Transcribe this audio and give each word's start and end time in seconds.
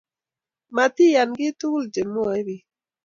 Matiyaan 0.75 1.31
kiiy 1.37 1.53
tugul 1.59 1.85
chemwoee 1.93 2.41
biik 2.47 2.65